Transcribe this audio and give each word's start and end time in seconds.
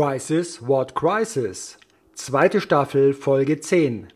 Crisis 0.00 0.64
What 0.64 0.94
Crisis? 0.94 1.76
Zweite 2.14 2.60
Staffel 2.60 3.12
Folge 3.12 3.58
10. 3.58 4.06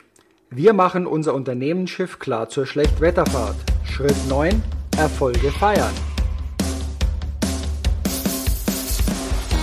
Wir 0.48 0.74
machen 0.74 1.08
unser 1.08 1.34
Unternehmensschiff 1.34 2.20
klar 2.20 2.48
zur 2.48 2.66
Schlechtwetterfahrt. 2.66 3.56
Schritt 3.82 4.14
9. 4.28 4.62
Erfolge 4.96 5.50
feiern. 5.50 5.92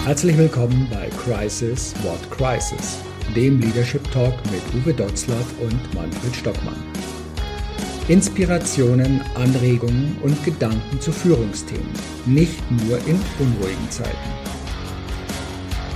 Herzlich 0.04 0.38
willkommen 0.38 0.90
bei 0.92 1.08
Crisis 1.24 1.96
What 2.04 2.30
Crisis, 2.30 3.00
dem 3.34 3.62
Leadership 3.62 4.04
Talk 4.12 4.34
mit 4.52 4.84
Uwe 4.84 4.94
Dotzlaff 4.94 5.48
und 5.62 5.94
Manfred 5.94 6.36
Stockmann. 6.36 6.84
Inspirationen, 8.10 9.22
Anregungen 9.36 10.18
und 10.22 10.44
Gedanken 10.44 11.00
zu 11.00 11.14
Führungsthemen, 11.14 11.94
nicht 12.26 12.60
nur 12.72 12.98
in 13.08 13.18
unruhigen 13.40 13.90
Zeiten. 13.90 14.49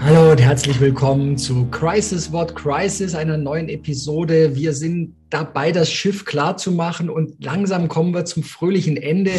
Hallo 0.00 0.30
und 0.30 0.40
herzlich 0.40 0.78
willkommen 0.80 1.36
zu 1.36 1.66
Crisis 1.70 2.30
What 2.30 2.54
Crisis, 2.54 3.14
einer 3.14 3.36
neuen 3.36 3.68
Episode. 3.68 4.54
Wir 4.54 4.72
sind 4.72 5.14
dabei, 5.30 5.72
das 5.72 5.90
Schiff 5.90 6.24
klar 6.24 6.56
zu 6.56 6.70
machen 6.72 7.10
und 7.10 7.42
langsam 7.42 7.88
kommen 7.88 8.14
wir 8.14 8.24
zum 8.24 8.42
fröhlichen 8.42 8.96
Ende. 8.96 9.32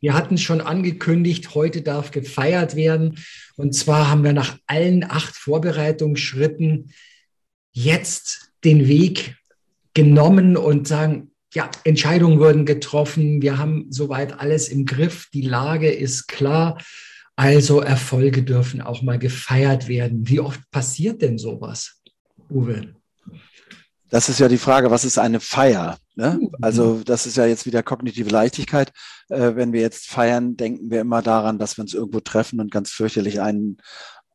Wir 0.00 0.14
hatten 0.14 0.38
schon 0.38 0.60
angekündigt, 0.60 1.54
heute 1.54 1.82
darf 1.82 2.10
gefeiert 2.10 2.76
werden. 2.76 3.18
Und 3.56 3.74
zwar 3.74 4.10
haben 4.10 4.24
wir 4.24 4.32
nach 4.32 4.58
allen 4.66 5.04
acht 5.04 5.36
Vorbereitungsschritten 5.36 6.92
jetzt 7.72 8.52
den 8.64 8.88
Weg 8.88 9.36
genommen 9.94 10.56
und 10.56 10.88
sagen, 10.88 11.30
ja, 11.54 11.70
Entscheidungen 11.84 12.38
wurden 12.38 12.64
getroffen. 12.64 13.42
Wir 13.42 13.58
haben 13.58 13.86
soweit 13.90 14.38
alles 14.38 14.68
im 14.68 14.86
Griff. 14.86 15.28
Die 15.32 15.42
Lage 15.42 15.90
ist 15.90 16.28
klar. 16.28 16.78
Also 17.40 17.80
Erfolge 17.80 18.42
dürfen 18.42 18.82
auch 18.82 19.00
mal 19.00 19.18
gefeiert 19.18 19.88
werden. 19.88 20.28
Wie 20.28 20.40
oft 20.40 20.60
passiert 20.70 21.22
denn 21.22 21.38
sowas, 21.38 22.02
Uwe? 22.50 22.94
Das 24.10 24.28
ist 24.28 24.40
ja 24.40 24.48
die 24.48 24.58
Frage, 24.58 24.90
was 24.90 25.06
ist 25.06 25.16
eine 25.16 25.40
Feier? 25.40 25.96
Ne? 26.16 26.38
Mhm. 26.38 26.50
Also 26.60 27.00
das 27.02 27.24
ist 27.24 27.38
ja 27.38 27.46
jetzt 27.46 27.64
wieder 27.64 27.82
kognitive 27.82 28.28
Leichtigkeit. 28.28 28.92
Äh, 29.30 29.54
wenn 29.54 29.72
wir 29.72 29.80
jetzt 29.80 30.08
feiern, 30.08 30.58
denken 30.58 30.90
wir 30.90 31.00
immer 31.00 31.22
daran, 31.22 31.58
dass 31.58 31.78
wir 31.78 31.82
uns 31.82 31.94
irgendwo 31.94 32.20
treffen 32.20 32.60
und 32.60 32.70
ganz 32.70 32.90
fürchterlich 32.90 33.40
einen 33.40 33.78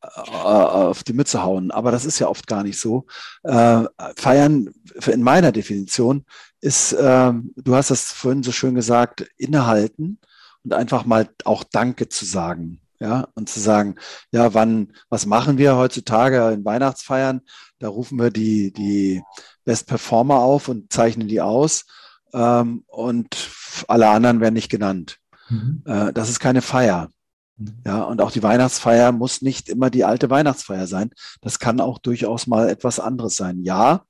äh, 0.02 0.08
auf 0.40 1.04
die 1.04 1.12
Mütze 1.12 1.44
hauen. 1.44 1.70
Aber 1.70 1.92
das 1.92 2.06
ist 2.06 2.18
ja 2.18 2.26
oft 2.26 2.48
gar 2.48 2.64
nicht 2.64 2.80
so. 2.80 3.06
Äh, 3.44 3.84
feiern 4.16 4.70
in 5.06 5.22
meiner 5.22 5.52
Definition 5.52 6.24
ist, 6.60 6.92
äh, 6.92 7.32
du 7.54 7.74
hast 7.76 7.92
das 7.92 8.10
vorhin 8.10 8.42
so 8.42 8.50
schön 8.50 8.74
gesagt, 8.74 9.28
innehalten 9.36 10.18
und 10.64 10.72
einfach 10.72 11.04
mal 11.04 11.28
auch 11.44 11.62
Danke 11.62 12.08
zu 12.08 12.24
sagen 12.24 12.80
ja, 13.00 13.28
und 13.34 13.48
zu 13.48 13.60
sagen, 13.60 13.96
ja, 14.32 14.54
wann, 14.54 14.92
was 15.08 15.26
machen 15.26 15.58
wir 15.58 15.76
heutzutage 15.76 16.52
in 16.52 16.64
Weihnachtsfeiern? 16.64 17.42
Da 17.78 17.88
rufen 17.88 18.18
wir 18.18 18.30
die, 18.30 18.72
die 18.72 19.22
Best 19.64 19.86
Performer 19.86 20.36
auf 20.36 20.68
und 20.68 20.92
zeichnen 20.92 21.28
die 21.28 21.40
aus 21.40 21.84
ähm, 22.32 22.84
und 22.86 23.50
alle 23.88 24.08
anderen 24.08 24.40
werden 24.40 24.54
nicht 24.54 24.70
genannt. 24.70 25.18
Mhm. 25.48 25.82
Äh, 25.84 26.12
das 26.12 26.30
ist 26.30 26.40
keine 26.40 26.62
Feier. 26.62 27.10
Mhm. 27.56 27.78
Ja, 27.84 28.02
und 28.02 28.20
auch 28.20 28.30
die 28.30 28.42
Weihnachtsfeier 28.42 29.12
muss 29.12 29.42
nicht 29.42 29.68
immer 29.68 29.90
die 29.90 30.04
alte 30.04 30.30
Weihnachtsfeier 30.30 30.86
sein. 30.86 31.10
Das 31.40 31.58
kann 31.58 31.80
auch 31.80 31.98
durchaus 31.98 32.46
mal 32.46 32.68
etwas 32.68 33.00
anderes 33.00 33.36
sein. 33.36 33.62
Ja, 33.62 34.04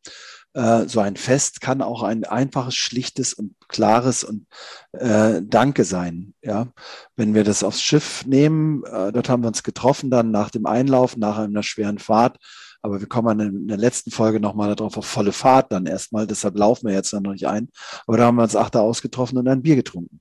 äh, 0.56 0.88
so 0.88 1.00
ein 1.00 1.16
Fest 1.16 1.60
kann 1.60 1.82
auch 1.82 2.02
ein 2.02 2.24
einfaches, 2.24 2.74
schlichtes 2.74 3.34
und 3.34 3.54
klares 3.68 4.24
und 4.24 4.46
äh, 4.92 5.42
Danke 5.42 5.84
sein. 5.84 6.32
Ja, 6.42 6.68
wenn 7.14 7.34
wir 7.34 7.44
das 7.44 7.62
aufs 7.62 7.82
Schiff 7.82 8.24
nehmen, 8.24 8.82
äh, 8.84 9.12
dort 9.12 9.28
haben 9.28 9.42
wir 9.42 9.48
uns 9.48 9.62
getroffen, 9.62 10.10
dann 10.10 10.30
nach 10.30 10.50
dem 10.50 10.64
Einlauf, 10.64 11.16
nach 11.18 11.38
einer 11.38 11.62
schweren 11.62 11.98
Fahrt. 11.98 12.38
Aber 12.80 13.00
wir 13.00 13.08
kommen 13.08 13.40
in 13.40 13.68
der 13.68 13.76
letzten 13.76 14.10
Folge 14.10 14.40
nochmal 14.40 14.74
darauf 14.74 14.96
auf 14.96 15.06
volle 15.06 15.32
Fahrt 15.32 15.72
dann 15.72 15.86
erstmal. 15.86 16.26
Deshalb 16.26 16.56
laufen 16.56 16.86
wir 16.86 16.94
jetzt 16.94 17.12
noch 17.12 17.20
nicht 17.20 17.46
ein. 17.46 17.68
Aber 18.06 18.16
da 18.16 18.24
haben 18.24 18.36
wir 18.36 18.44
uns 18.44 18.56
achter 18.56 18.80
ausgetroffen 18.80 19.36
und 19.38 19.48
ein 19.48 19.62
Bier 19.62 19.76
getrunken. 19.76 20.20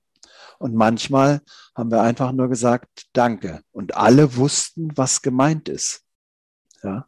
Und 0.58 0.74
manchmal 0.74 1.40
haben 1.74 1.90
wir 1.90 2.02
einfach 2.02 2.32
nur 2.32 2.48
gesagt, 2.48 3.06
danke. 3.12 3.60
Und 3.72 3.96
alle 3.96 4.36
wussten, 4.36 4.90
was 4.96 5.22
gemeint 5.22 5.68
ist. 5.68 6.02
Ja. 6.82 7.06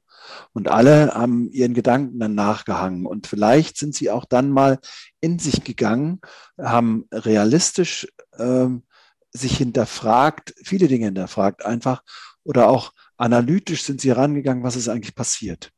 Und 0.52 0.68
alle 0.68 1.14
haben 1.14 1.50
ihren 1.50 1.74
Gedanken 1.74 2.18
dann 2.18 2.34
nachgehangen. 2.34 3.06
Und 3.06 3.26
vielleicht 3.26 3.76
sind 3.76 3.94
sie 3.94 4.10
auch 4.10 4.24
dann 4.24 4.50
mal 4.50 4.78
in 5.20 5.38
sich 5.38 5.64
gegangen, 5.64 6.20
haben 6.58 7.06
realistisch 7.12 8.06
ähm, 8.38 8.84
sich 9.32 9.56
hinterfragt, 9.56 10.54
viele 10.62 10.88
Dinge 10.88 11.06
hinterfragt 11.06 11.64
einfach, 11.64 12.02
oder 12.44 12.68
auch 12.68 12.92
analytisch 13.16 13.82
sind 13.82 14.00
sie 14.00 14.08
herangegangen, 14.08 14.62
was 14.62 14.76
ist 14.76 14.88
eigentlich 14.88 15.14
passiert. 15.14 15.70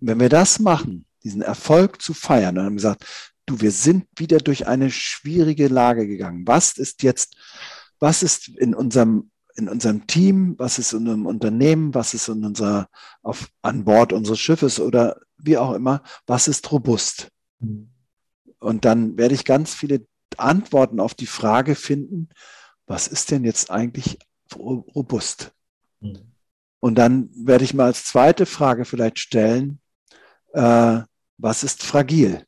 Und 0.00 0.08
wenn 0.08 0.20
wir 0.20 0.28
das 0.28 0.58
machen, 0.58 1.06
diesen 1.24 1.42
Erfolg 1.42 2.00
zu 2.00 2.14
feiern, 2.14 2.58
und 2.58 2.64
haben 2.64 2.76
gesagt, 2.76 3.04
du, 3.46 3.60
wir 3.60 3.72
sind 3.72 4.06
wieder 4.16 4.38
durch 4.38 4.66
eine 4.66 4.90
schwierige 4.90 5.68
Lage 5.68 6.06
gegangen. 6.06 6.46
Was 6.46 6.78
ist 6.78 7.02
jetzt, 7.02 7.36
was 7.98 8.22
ist 8.22 8.48
in 8.48 8.74
unserem 8.74 9.31
in 9.56 9.68
unserem 9.68 10.06
Team, 10.06 10.54
was 10.58 10.78
ist 10.78 10.92
in 10.92 11.00
unserem 11.00 11.26
Unternehmen, 11.26 11.94
was 11.94 12.14
ist 12.14 12.28
in 12.28 12.44
unserer, 12.44 12.88
auf, 13.22 13.50
an 13.62 13.84
Bord 13.84 14.12
unseres 14.12 14.40
Schiffes 14.40 14.80
oder 14.80 15.20
wie 15.38 15.58
auch 15.58 15.72
immer, 15.72 16.02
was 16.26 16.48
ist 16.48 16.70
robust? 16.72 17.28
Mhm. 17.60 17.90
Und 18.58 18.84
dann 18.84 19.16
werde 19.16 19.34
ich 19.34 19.44
ganz 19.44 19.74
viele 19.74 20.06
Antworten 20.36 21.00
auf 21.00 21.14
die 21.14 21.26
Frage 21.26 21.74
finden, 21.74 22.28
was 22.86 23.08
ist 23.08 23.30
denn 23.30 23.44
jetzt 23.44 23.70
eigentlich 23.70 24.18
robust? 24.54 25.52
Mhm. 26.00 26.32
Und 26.80 26.96
dann 26.96 27.30
werde 27.34 27.64
ich 27.64 27.74
mal 27.74 27.86
als 27.86 28.04
zweite 28.04 28.46
Frage 28.46 28.84
vielleicht 28.84 29.18
stellen, 29.18 29.80
äh, 30.52 31.00
was 31.38 31.64
ist 31.64 31.82
fragil? 31.82 32.44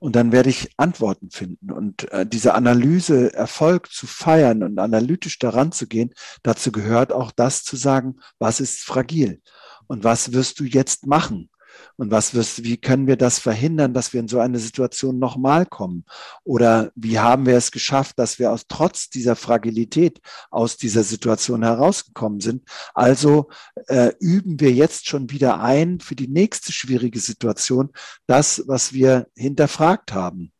Und 0.00 0.16
dann 0.16 0.32
werde 0.32 0.50
ich 0.50 0.70
Antworten 0.78 1.30
finden. 1.30 1.70
Und 1.70 2.10
äh, 2.10 2.26
diese 2.26 2.54
Analyse, 2.54 3.32
Erfolg 3.34 3.92
zu 3.92 4.06
feiern 4.06 4.62
und 4.62 4.78
analytisch 4.78 5.38
daran 5.38 5.72
zu 5.72 5.86
gehen, 5.86 6.12
dazu 6.42 6.72
gehört 6.72 7.12
auch 7.12 7.30
das 7.30 7.62
zu 7.62 7.76
sagen, 7.76 8.16
was 8.38 8.60
ist 8.60 8.80
fragil 8.80 9.40
und 9.86 10.02
was 10.02 10.32
wirst 10.32 10.58
du 10.58 10.64
jetzt 10.64 11.06
machen? 11.06 11.50
Und 11.96 12.10
was 12.10 12.34
wirst, 12.34 12.64
wie 12.64 12.76
können 12.76 13.06
wir 13.06 13.16
das 13.16 13.38
verhindern, 13.38 13.94
dass 13.94 14.12
wir 14.12 14.20
in 14.20 14.28
so 14.28 14.40
eine 14.40 14.58
Situation 14.58 15.18
nochmal 15.18 15.66
kommen? 15.66 16.04
Oder 16.44 16.92
wie 16.94 17.18
haben 17.18 17.46
wir 17.46 17.56
es 17.56 17.70
geschafft, 17.70 18.18
dass 18.18 18.38
wir 18.38 18.52
aus 18.52 18.66
trotz 18.68 19.10
dieser 19.10 19.36
Fragilität 19.36 20.20
aus 20.50 20.76
dieser 20.76 21.02
Situation 21.02 21.62
herausgekommen 21.62 22.40
sind? 22.40 22.64
Also 22.94 23.48
äh, 23.88 24.12
üben 24.20 24.60
wir 24.60 24.72
jetzt 24.72 25.08
schon 25.08 25.30
wieder 25.30 25.60
ein 25.60 26.00
für 26.00 26.16
die 26.16 26.28
nächste 26.28 26.72
schwierige 26.72 27.20
Situation 27.20 27.90
das, 28.26 28.64
was 28.66 28.92
wir 28.92 29.28
hinterfragt 29.36 30.12
haben. 30.12 30.52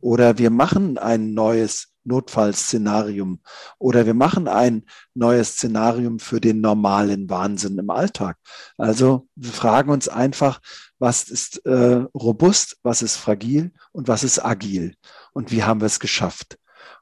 Oder 0.00 0.38
wir 0.38 0.50
machen 0.50 0.98
ein 0.98 1.34
neues 1.34 1.92
Notfallszenarium 2.08 3.40
oder 3.78 4.06
wir 4.06 4.14
machen 4.14 4.48
ein 4.48 4.84
neues 5.14 5.52
Szenarium 5.52 6.18
für 6.18 6.40
den 6.40 6.60
normalen 6.60 7.30
Wahnsinn 7.30 7.78
im 7.78 7.90
Alltag. 7.90 8.36
Also 8.76 9.28
wir 9.36 9.52
fragen 9.52 9.90
uns 9.90 10.08
einfach, 10.08 10.60
was 10.98 11.28
ist 11.28 11.64
äh, 11.66 12.04
robust, 12.14 12.78
was 12.82 13.02
ist 13.02 13.16
fragil 13.16 13.72
und 13.92 14.08
was 14.08 14.24
ist 14.24 14.44
agil 14.44 14.94
und 15.32 15.52
wie 15.52 15.62
haben 15.62 15.80
wir 15.80 15.86
es 15.86 16.00
geschafft. 16.00 16.58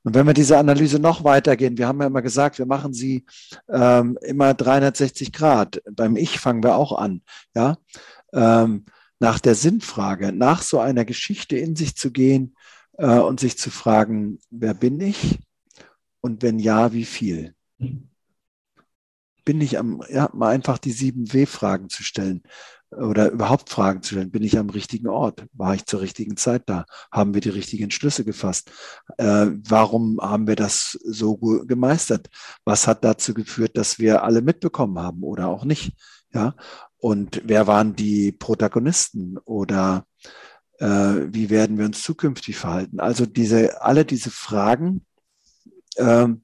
Und 0.07 0.15
wenn 0.15 0.27
wir 0.27 0.35
diese 0.35 0.57
Analyse 0.57 1.01
noch 1.01 1.25
weitergehen, 1.25 1.79
wir 1.79 1.89
haben 1.89 2.01
ja 2.01 2.07
immer 2.07 2.23
gesagt, 2.23 2.59
wir 2.59 2.67
machen 2.67 2.93
sie 2.93 3.27
ähm, 3.69 4.17
immer 4.23 4.55
360 4.55 5.33
Grad. 5.33 5.83
Beim 5.91 6.17
Ich 6.17 6.39
fangen 6.39 6.63
wir 6.63 6.77
auch 6.77 6.97
an, 6.97 7.23
ja. 7.55 7.77
Ähm, 8.33 8.85
nach 9.19 9.41
der 9.41 9.55
Sinnfrage, 9.55 10.33
nach 10.33 10.63
so 10.63 10.79
einer 10.79 11.05
Geschichte 11.05 11.57
in 11.57 11.75
sich 11.75 11.97
zu 11.97 12.13
gehen, 12.13 12.55
äh, 12.99 13.19
und 13.19 13.41
sich 13.41 13.59
zu 13.59 13.71
fragen, 13.71 14.39
wer 14.51 14.75
bin 14.75 15.01
ich? 15.01 15.39
Und 16.21 16.43
wenn 16.43 16.59
ja, 16.59 16.93
wie 16.93 17.05
viel? 17.05 17.55
Bin 19.45 19.61
ich 19.61 19.79
am, 19.79 20.03
ja, 20.09 20.29
mal 20.33 20.49
einfach 20.49 20.79
die 20.79 20.91
sieben 20.91 21.33
W-Fragen 21.33 21.89
zu 21.89 22.03
stellen 22.03 22.43
oder 22.91 23.31
überhaupt 23.31 23.71
Fragen 23.71 24.03
zu 24.03 24.15
stellen. 24.15 24.31
Bin 24.31 24.43
ich 24.43 24.59
am 24.59 24.71
richtigen 24.71 25.09
Ort? 25.09 25.47
War 25.53 25.75
ich 25.75 25.87
zur 25.87 26.01
richtigen 26.01 26.37
Zeit 26.37 26.63
da? 26.67 26.87
Haben 27.13 27.35
wir 27.35 27.41
die 27.41 27.51
richtigen 27.51 27.85
Entschlüsse 27.85 28.25
gefasst? 28.25 28.71
Äh, 29.19 29.49
warum 29.69 30.19
haben 30.21 30.47
wir 30.47 30.57
das 30.57 30.99
so 31.05 31.37
gemeistert? 31.37 32.29
Was 32.65 32.87
hat 32.87 33.05
dazu 33.05 33.35
geführt, 33.35 33.77
dass 33.77 33.99
wir 33.99 34.23
alle 34.23 34.43
mitbekommen 34.43 34.99
haben 34.99 35.23
oder 35.23 35.49
auch 35.49 35.65
nicht? 35.65 35.93
Ja, 36.33 36.55
Und 36.99 37.41
wer 37.45 37.67
waren 37.67 37.95
die 37.95 38.33
Protagonisten 38.33 39.39
oder 39.45 40.07
äh, 40.79 40.87
wie 41.33 41.51
werden 41.51 41.79
wir 41.79 41.87
uns 41.87 42.03
zukünftig 42.03 42.57
verhalten? 42.57 43.01
Also 43.01 43.27
diese, 43.27 43.83
alle 43.83 44.05
diese 44.05 44.31
Fragen, 44.31 45.05
ähm, 45.97 46.43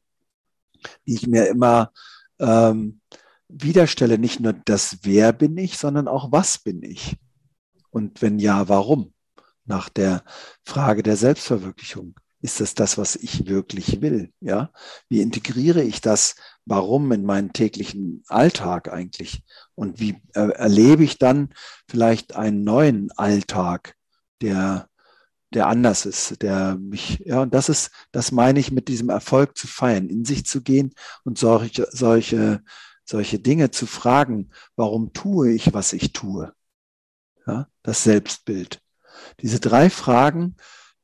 die 1.06 1.14
ich 1.14 1.26
mir 1.26 1.46
immer 1.46 1.93
ähm, 2.40 3.00
wiederstelle, 3.49 4.19
nicht 4.19 4.40
nur 4.40 4.52
das 4.52 4.99
Wer 5.02 5.32
bin 5.32 5.56
ich, 5.56 5.79
sondern 5.79 6.08
auch 6.08 6.32
was 6.32 6.58
bin 6.58 6.82
ich? 6.82 7.17
Und 7.90 8.23
wenn 8.23 8.38
ja, 8.38 8.69
warum? 8.69 9.12
Nach 9.64 9.88
der 9.88 10.25
Frage 10.64 11.02
der 11.02 11.17
Selbstverwirklichung. 11.17 12.14
Ist 12.40 12.61
das 12.61 12.75
das, 12.75 12.99
was 12.99 13.14
ich 13.14 13.46
wirklich 13.46 14.00
will? 14.00 14.32
Ja? 14.40 14.73
Wie 15.08 15.20
integriere 15.20 15.82
ich 15.82 16.00
das 16.00 16.34
Warum 16.64 17.12
in 17.12 17.25
meinen 17.25 17.52
täglichen 17.52 18.25
Alltag 18.26 18.93
eigentlich? 18.93 19.44
Und 19.76 20.00
wie 20.00 20.20
äh, 20.34 20.50
erlebe 20.50 21.05
ich 21.05 21.19
dann 21.19 21.50
vielleicht 21.88 22.34
einen 22.34 22.64
neuen 22.64 23.12
Alltag, 23.12 23.94
der, 24.42 24.88
der 25.54 25.66
anders 25.66 26.06
ist, 26.06 26.42
der 26.42 26.76
mich, 26.76 27.22
ja, 27.24 27.42
und 27.42 27.54
das 27.54 27.68
ist, 27.68 27.90
das 28.10 28.32
meine 28.32 28.58
ich 28.60 28.72
mit 28.72 28.88
diesem 28.88 29.08
Erfolg 29.08 29.56
zu 29.56 29.66
feiern, 29.66 30.08
in 30.08 30.24
sich 30.24 30.44
zu 30.46 30.62
gehen 30.62 30.94
und 31.24 31.38
solche, 31.38 31.88
solche, 31.90 32.62
solche 33.04 33.38
Dinge 33.38 33.70
zu 33.70 33.86
fragen, 33.86 34.50
warum 34.76 35.12
tue 35.12 35.52
ich, 35.52 35.72
was 35.74 35.92
ich 35.92 36.12
tue? 36.12 36.52
Ja, 37.46 37.68
das 37.82 38.04
Selbstbild. 38.04 38.80
Diese 39.40 39.60
drei 39.60 39.90
Fragen, 39.90 40.56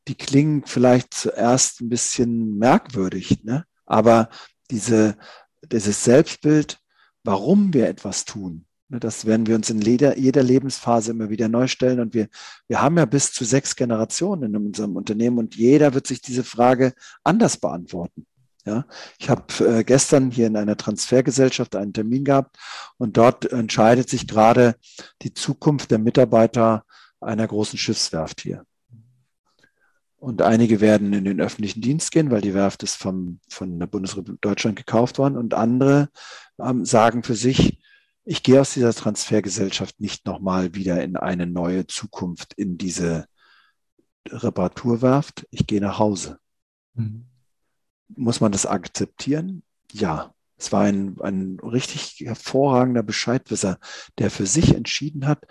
die 0.06 0.14
klingen 0.14 0.64
vielleicht 0.66 1.12
zuerst 1.12 1.80
ein 1.80 1.88
bisschen 1.88 2.56
merkwürdig, 2.56 3.44
ne? 3.44 3.66
aber 3.84 4.30
diese, 4.70 5.16
dieses 5.62 6.04
Selbstbild, 6.04 6.78
warum 7.24 7.74
wir 7.74 7.88
etwas 7.88 8.24
tun, 8.24 8.67
das 8.88 9.26
werden 9.26 9.46
wir 9.46 9.54
uns 9.54 9.68
in 9.68 9.82
jeder, 9.82 10.16
jeder 10.16 10.42
Lebensphase 10.42 11.10
immer 11.10 11.28
wieder 11.28 11.48
neu 11.48 11.66
stellen. 11.66 12.00
Und 12.00 12.14
wir, 12.14 12.28
wir 12.68 12.80
haben 12.80 12.96
ja 12.96 13.04
bis 13.04 13.32
zu 13.32 13.44
sechs 13.44 13.76
Generationen 13.76 14.54
in 14.54 14.66
unserem 14.66 14.96
Unternehmen 14.96 15.38
und 15.38 15.56
jeder 15.56 15.92
wird 15.94 16.06
sich 16.06 16.22
diese 16.22 16.44
Frage 16.44 16.94
anders 17.22 17.58
beantworten. 17.58 18.26
Ja, 18.64 18.86
ich 19.18 19.30
habe 19.30 19.44
äh, 19.64 19.84
gestern 19.84 20.30
hier 20.30 20.46
in 20.46 20.56
einer 20.56 20.76
Transfergesellschaft 20.76 21.74
einen 21.76 21.92
Termin 21.92 22.24
gehabt 22.24 22.58
und 22.98 23.16
dort 23.16 23.50
entscheidet 23.50 24.10
sich 24.10 24.26
gerade 24.26 24.74
die 25.22 25.32
Zukunft 25.32 25.90
der 25.90 25.98
Mitarbeiter 25.98 26.84
einer 27.20 27.46
großen 27.46 27.78
Schiffswerft 27.78 28.42
hier. 28.42 28.64
Und 30.20 30.42
einige 30.42 30.80
werden 30.80 31.12
in 31.12 31.24
den 31.24 31.40
öffentlichen 31.40 31.80
Dienst 31.80 32.10
gehen, 32.10 32.30
weil 32.30 32.40
die 32.40 32.52
Werft 32.52 32.82
ist 32.82 32.96
vom, 32.96 33.38
von 33.48 33.78
der 33.78 33.86
Bundesrepublik 33.86 34.40
Deutschland 34.40 34.76
gekauft 34.76 35.18
worden. 35.18 35.36
Und 35.36 35.54
andere 35.54 36.08
ähm, 36.58 36.84
sagen 36.84 37.22
für 37.22 37.36
sich, 37.36 37.78
ich 38.28 38.42
gehe 38.42 38.60
aus 38.60 38.74
dieser 38.74 38.92
Transfergesellschaft 38.92 40.00
nicht 40.00 40.26
nochmal 40.26 40.74
wieder 40.74 41.02
in 41.02 41.16
eine 41.16 41.46
neue 41.46 41.86
Zukunft, 41.86 42.52
in 42.54 42.76
diese 42.76 43.26
Reparaturwerft. 44.28 45.46
Ich 45.50 45.66
gehe 45.66 45.80
nach 45.80 45.98
Hause. 45.98 46.38
Mhm. 46.92 47.24
Muss 48.08 48.40
man 48.42 48.52
das 48.52 48.66
akzeptieren? 48.66 49.62
Ja. 49.92 50.34
Es 50.58 50.72
war 50.72 50.82
ein, 50.82 51.16
ein 51.22 51.58
richtig 51.62 52.20
hervorragender 52.26 53.02
Bescheidwisser, 53.02 53.78
der 54.18 54.30
für 54.30 54.44
sich 54.44 54.74
entschieden 54.74 55.26
hat, 55.26 55.46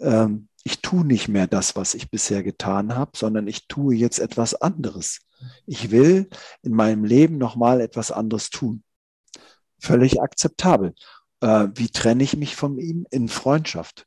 ähm, 0.00 0.48
ich 0.64 0.82
tue 0.82 1.02
nicht 1.02 1.28
mehr 1.28 1.46
das, 1.46 1.76
was 1.76 1.94
ich 1.94 2.10
bisher 2.10 2.42
getan 2.42 2.94
habe, 2.94 3.12
sondern 3.16 3.48
ich 3.48 3.68
tue 3.68 3.94
jetzt 3.94 4.18
etwas 4.18 4.54
anderes. 4.54 5.20
Ich 5.64 5.90
will 5.90 6.28
in 6.62 6.72
meinem 6.72 7.04
Leben 7.04 7.38
nochmal 7.38 7.80
etwas 7.80 8.10
anderes 8.10 8.50
tun. 8.50 8.82
Völlig 9.78 10.20
akzeptabel. 10.20 10.94
Äh, 11.40 11.68
wie 11.74 11.88
trenne 11.88 12.22
ich 12.24 12.36
mich 12.36 12.56
von 12.56 12.78
ihm? 12.78 13.06
In 13.10 13.28
Freundschaft. 13.28 14.06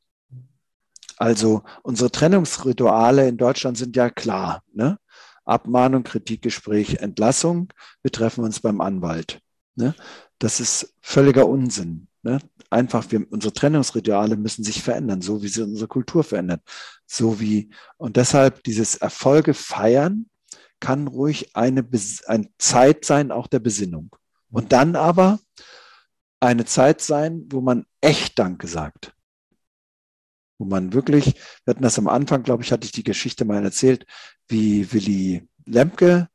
Also 1.17 1.63
unsere 1.83 2.11
Trennungsrituale 2.11 3.27
in 3.27 3.37
Deutschland 3.37 3.77
sind 3.77 3.95
ja 3.95 4.09
klar. 4.09 4.63
Ne? 4.73 4.97
Abmahnung, 5.45 6.03
Kritikgespräch, 6.03 6.95
Entlassung. 6.95 7.71
Wir 8.01 8.11
treffen 8.11 8.43
uns 8.43 8.59
beim 8.59 8.81
Anwalt. 8.81 9.39
Ne? 9.75 9.93
Das 10.39 10.59
ist 10.59 10.95
völliger 11.01 11.47
Unsinn. 11.47 12.07
Ne? 12.23 12.39
Einfach, 12.69 13.05
wir, 13.09 13.25
unsere 13.31 13.53
Trennungsrituale 13.53 14.37
müssen 14.37 14.63
sich 14.63 14.81
verändern, 14.81 15.21
so 15.21 15.43
wie 15.43 15.47
sie 15.47 15.61
unsere 15.61 15.87
Kultur 15.87 16.23
verändert. 16.23 16.61
So 17.05 17.39
wie, 17.39 17.69
und 17.97 18.17
deshalb 18.17 18.63
dieses 18.63 18.95
Erfolge 18.95 19.53
feiern 19.53 20.27
kann 20.79 21.07
ruhig 21.07 21.55
eine, 21.55 21.87
eine 22.25 22.47
Zeit 22.57 23.05
sein, 23.05 23.31
auch 23.31 23.47
der 23.47 23.59
Besinnung. 23.59 24.09
Und 24.49 24.71
dann 24.71 24.95
aber 24.95 25.39
eine 26.41 26.65
Zeit 26.65 27.01
sein, 27.01 27.45
wo 27.49 27.61
man 27.61 27.85
echt 28.01 28.37
Danke 28.37 28.67
sagt. 28.67 29.13
Wo 30.57 30.65
man 30.65 30.93
wirklich, 30.93 31.35
wir 31.63 31.73
hatten 31.73 31.83
das 31.83 31.97
am 31.97 32.07
Anfang, 32.07 32.43
glaube 32.43 32.63
ich, 32.63 32.71
hatte 32.71 32.85
ich 32.85 32.91
die 32.91 33.03
Geschichte 33.03 33.45
mal 33.45 33.63
erzählt, 33.63 34.05
wie 34.47 34.91
Willy 34.91 35.47
Lemke, 35.65 36.27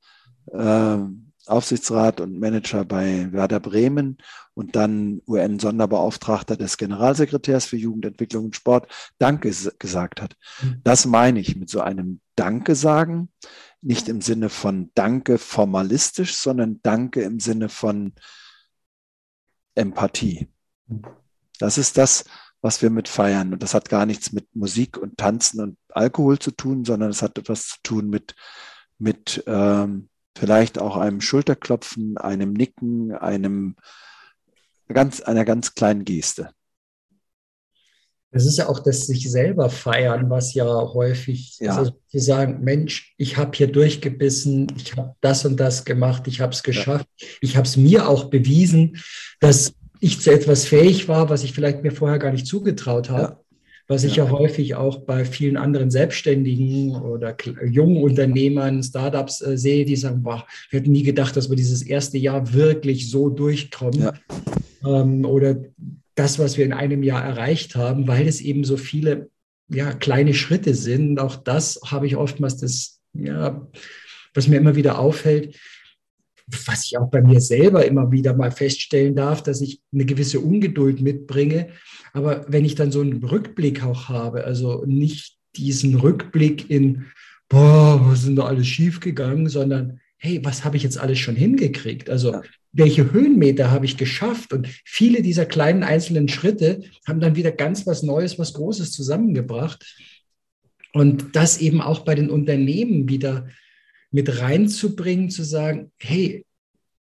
äh, 0.53 0.99
Aufsichtsrat 1.47 2.21
und 2.21 2.41
Manager 2.41 2.85
bei 2.85 3.33
Werder 3.33 3.61
Bremen 3.61 4.19
und 4.55 4.75
dann 4.75 5.23
UN-Sonderbeauftragter 5.29 6.57
des 6.57 6.77
Generalsekretärs 6.77 7.67
für 7.67 7.77
Jugendentwicklung 7.77 8.47
und 8.47 8.57
Sport 8.57 8.91
Danke 9.19 9.53
gesagt 9.79 10.21
hat. 10.21 10.37
Mhm. 10.63 10.81
Das 10.83 11.07
meine 11.07 11.39
ich 11.39 11.57
mit 11.57 11.71
so 11.71 11.81
einem 11.81 12.21
Danke 12.35 12.75
sagen, 12.75 13.29
nicht 13.81 14.09
im 14.09 14.21
Sinne 14.21 14.49
von 14.49 14.91
Danke 14.95 15.39
formalistisch, 15.39 16.37
sondern 16.37 16.81
Danke 16.83 17.23
im 17.23 17.39
Sinne 17.39 17.69
von 17.69 18.15
Empathie. 19.77 20.49
Das 21.59 21.79
ist 21.79 21.97
das, 21.97 22.25
was 22.61 22.83
wir 22.83 22.91
mit 22.91 23.09
feiern. 23.09 23.53
Und 23.53 23.63
das 23.63 23.75
hat 23.75 23.89
gar 23.89 24.07
nichts 24.07 24.33
mit 24.33 24.55
Musik 24.55 24.99
und 24.99 25.17
Tanzen 25.17 25.61
und 25.61 25.79
Alkohol 25.91 26.39
zu 26.39 26.51
tun, 26.51 26.85
sondern 26.85 27.11
es 27.11 27.23
hat 27.23 27.39
etwas 27.39 27.69
zu 27.69 27.77
tun 27.83 28.11
mit, 28.11 28.35
mit 28.99 29.45
ähm, 29.47 30.09
vielleicht 30.37 30.79
auch 30.79 30.97
einem 30.97 31.21
Schulterklopfen, 31.21 32.19
einem 32.19 32.53
Nicken, 32.53 33.13
einem 33.13 33.77
ganz, 34.89 35.21
einer 35.21 35.45
ganz 35.45 35.75
kleinen 35.75 36.05
Geste. 36.05 36.51
Es 38.33 38.45
ist 38.45 38.59
ja 38.59 38.69
auch 38.69 38.81
das 38.81 39.07
sich 39.07 39.31
selber 39.31 39.71
feiern, 39.71 40.29
was 40.29 40.53
ja 40.53 40.67
häufig, 40.67 41.57
ja. 41.61 41.77
Also 41.77 41.93
zu 42.09 42.19
sagen, 42.19 42.63
Mensch, 42.63 43.15
ich 43.17 43.37
habe 43.37 43.57
hier 43.57 43.69
durchgebissen, 43.69 44.67
ich 44.77 44.97
habe 44.97 45.15
das 45.21 45.45
und 45.45 45.59
das 45.59 45.85
gemacht, 45.85 46.27
ich 46.27 46.41
habe 46.41 46.53
es 46.53 46.63
geschafft, 46.63 47.09
ja. 47.19 47.27
ich 47.41 47.57
habe 47.57 47.67
es 47.67 47.77
mir 47.77 48.09
auch 48.09 48.25
bewiesen, 48.25 48.99
dass 49.41 49.73
ich 50.01 50.21
zu 50.21 50.31
etwas 50.31 50.67
fähig 50.67 51.09
war, 51.09 51.31
was 51.31 51.45
ich 51.45 51.53
vielleicht 51.53 51.83
mir 51.83 51.93
vorher 51.93 52.19
gar 52.19 52.33
nicht 52.33 52.47
zugetraut 52.47 53.09
habe. 53.11 53.23
Ja 53.23 53.41
was 53.89 54.03
ich 54.03 54.17
ja. 54.17 54.31
häufig 54.31 54.75
auch 54.75 54.99
bei 55.03 55.25
vielen 55.25 55.57
anderen 55.57 55.91
Selbstständigen 55.91 56.97
oder 56.97 57.37
jungen 57.65 58.03
Unternehmern, 58.03 58.83
Startups 58.83 59.41
äh, 59.43 59.57
sehe, 59.57 59.85
die 59.85 59.97
sagen, 59.97 60.23
boah, 60.23 60.45
wir 60.71 60.81
hätten 60.81 60.93
nie 60.93 61.05
gedacht, 61.05 61.37
dass 61.37 61.49
wir 61.49 61.57
dieses 61.57 61.83
erste 61.83 62.19
Jahr 62.19 62.53
wirklich 62.53 63.09
so 63.11 63.29
durchkommen. 63.29 64.11
Ähm, 64.85 65.25
oder 65.25 65.57
das, 66.17 66.39
was 66.39 66.57
wir 66.57 66.65
in 66.65 66.73
einem 66.73 67.03
Jahr 67.03 67.25
erreicht 67.25 67.77
haben, 67.77 68.09
weil 68.09 68.27
es 68.27 68.41
eben 68.41 68.65
so 68.65 68.77
viele 68.77 69.31
ja, 69.69 69.93
kleine 69.93 70.35
Schritte 70.35 70.75
sind. 70.75 71.21
Auch 71.21 71.37
das 71.37 71.81
habe 71.87 72.07
ich 72.07 72.17
oftmals 72.17 72.57
das, 72.57 73.01
ja, 73.13 73.69
was 74.35 74.49
mir 74.49 74.57
immer 74.57 74.75
wieder 74.77 74.99
auffällt, 74.99 75.57
was 76.67 76.87
ich 76.87 76.99
auch 76.99 77.11
bei 77.11 77.23
mir 77.23 77.41
selber 77.41 77.85
immer 77.85 78.11
wieder 78.13 78.35
mal 78.35 78.51
feststellen 78.51 79.15
darf, 79.15 79.43
dass 79.43 79.61
ich 79.61 79.81
eine 79.93 80.05
gewisse 80.05 80.41
Ungeduld 80.41 81.01
mitbringe, 81.01 81.69
aber 82.13 82.47
wenn 82.49 82.65
ich 82.65 82.75
dann 82.75 82.93
so 82.93 83.01
einen 83.01 83.23
Rückblick 83.23 83.85
auch 83.85 84.09
habe, 84.09 84.45
also 84.45 84.85
nicht 84.87 85.37
diesen 85.57 85.97
Rückblick 85.97 86.71
in, 86.71 87.07
boah, 87.49 88.01
was 88.05 88.21
ist 88.21 88.29
denn 88.29 88.37
da 88.37 88.45
alles 88.45 88.67
schiefgegangen, 88.67 89.49
sondern 89.49 90.01
hey, 90.17 90.41
was 90.43 90.65
habe 90.65 90.77
ich 90.79 90.83
jetzt 90.83 90.99
alles 90.99 91.19
schon 91.19 91.37
hingekriegt? 91.37 92.09
Also. 92.09 92.41
Welche 92.77 93.11
Höhenmeter 93.11 93.71
habe 93.71 93.87
ich 93.87 93.97
geschafft? 93.97 94.53
Und 94.53 94.69
viele 94.85 95.23
dieser 95.23 95.47
kleinen 95.47 95.83
einzelnen 95.83 96.29
Schritte 96.29 96.83
haben 97.07 97.21
dann 97.21 97.35
wieder 97.35 97.51
ganz 97.51 97.87
was 97.87 98.03
Neues, 98.03 98.39
was 98.39 98.53
Großes 98.53 98.93
zusammengebracht. 98.93 99.85
Und 100.93 101.35
das 101.35 101.59
eben 101.59 101.81
auch 101.81 102.01
bei 102.01 102.15
den 102.15 102.31
Unternehmen 102.31 103.09
wieder 103.09 103.49
mit 104.11 104.41
reinzubringen, 104.41 105.31
zu 105.31 105.43
sagen, 105.43 105.91
hey, 105.99 106.45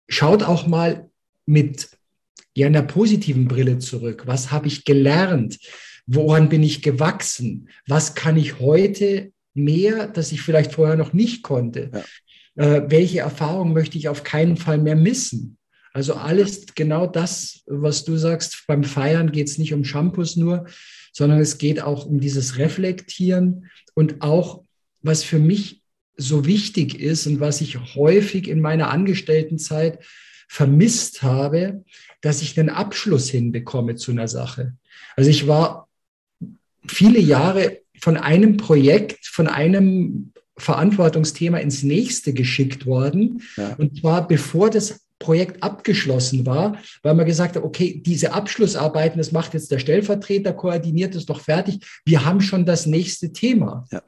schaut 0.08 0.44
auch 0.44 0.66
mal 0.66 1.10
mit 1.46 1.90
ja 2.56 2.68
in 2.68 2.74
der 2.74 2.82
positiven 2.82 3.48
Brille 3.48 3.80
zurück. 3.80 4.24
Was 4.26 4.52
habe 4.52 4.68
ich 4.68 4.86
gelernt? 4.86 5.60
Woran 6.08 6.50
bin 6.50 6.64
ich 6.64 6.82
gewachsen? 6.82 7.70
Was 7.88 8.16
kann 8.16 8.38
ich 8.38 8.60
heute 8.60 9.32
mehr, 9.54 10.08
das 10.08 10.32
ich 10.32 10.42
vielleicht 10.42 10.74
vorher 10.74 10.96
noch 10.96 11.14
nicht 11.14 11.44
konnte? 11.44 11.92
Ja. 11.94 12.04
Äh, 12.78 12.90
welche 12.90 13.20
Erfahrungen 13.20 13.74
möchte 13.74 13.98
ich 13.98 14.08
auf 14.08 14.24
keinen 14.24 14.56
Fall 14.56 14.78
mehr 14.78 14.96
missen? 14.96 15.58
Also 15.96 16.16
alles 16.16 16.66
genau 16.76 17.08
das, 17.08 17.64
was 17.68 18.04
du 18.04 18.18
sagst, 18.18 18.66
beim 18.68 18.84
Feiern 18.84 19.32
geht 19.32 19.48
es 19.48 19.58
nicht 19.58 19.74
um 19.74 19.86
Shampoos 19.86 20.36
nur, 20.36 20.66
sondern 21.14 21.40
es 21.40 21.58
geht 21.58 21.82
auch 21.82 22.06
um 22.06 22.20
dieses 22.20 22.58
Reflektieren 22.58 23.72
und 23.94 24.22
auch, 24.22 24.66
was 25.04 25.24
für 25.24 25.40
mich 25.40 25.84
so 26.18 26.46
wichtig 26.46 27.00
ist 27.00 27.28
und 27.28 27.40
was 27.40 27.62
ich 27.62 27.96
häufig 27.96 28.50
in 28.50 28.60
meiner 28.60 28.90
Angestelltenzeit 28.90 30.04
vermisst 30.50 31.24
habe, 31.24 31.86
dass 32.20 32.42
ich 32.42 32.60
einen 32.60 32.72
Abschluss 32.72 33.30
hinbekomme 33.30 33.96
zu 33.96 34.12
einer 34.12 34.28
Sache. 34.28 34.74
Also 35.16 35.30
ich 35.30 35.48
war 35.48 35.88
viele 36.86 37.22
Jahre 37.22 37.80
von 38.02 38.18
einem 38.18 38.58
Projekt, 38.58 39.26
von 39.26 39.48
einem 39.48 40.34
Verantwortungsthema 40.58 41.60
ins 41.60 41.84
nächste 41.84 42.34
geschickt 42.34 42.86
worden. 42.86 43.44
Ja. 43.56 43.76
Und 43.76 44.02
zwar 44.02 44.28
bevor 44.28 44.70
das 44.70 45.05
Projekt 45.20 45.64
abgeschlossen 45.64 46.46
war, 46.46 46.78
weil 47.02 47.14
man 47.14 47.26
gesagt 47.26 47.56
hat, 47.56 47.64
okay, 47.64 48.02
diese 48.06 48.34
Abschlussarbeiten, 48.34 49.18
das 49.18 49.32
macht 49.32 49.54
jetzt 49.54 49.72
der 49.72 49.80
Stellvertreter, 49.80 50.54
koordiniert 50.54 51.16
es 51.16 51.26
doch 51.26 51.40
fertig. 51.40 51.80
Wir 52.04 52.26
haben 52.26 52.42
schon 52.42 52.66
das 52.66 52.86
nächste 52.86 53.32
Thema. 53.32 53.86
Ja. 53.92 54.04